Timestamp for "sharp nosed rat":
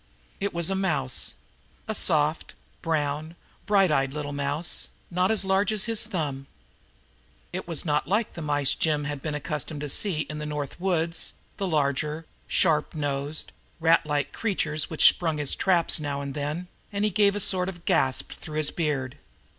12.47-14.03